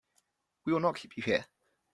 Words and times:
We 0.65 0.73
will 0.73 0.79
not 0.79 0.95
keep 0.95 1.15
you 1.15 1.21
here. 1.21 1.45